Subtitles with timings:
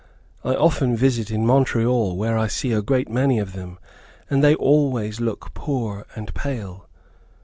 [0.43, 3.77] I often visit in Montreal where I see a great many of them,
[4.31, 6.87] and they always look poor and pale.